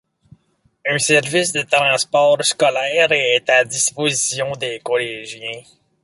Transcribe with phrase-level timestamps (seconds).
[0.87, 5.61] Un service de transport scolaire est à disposition des collégiens.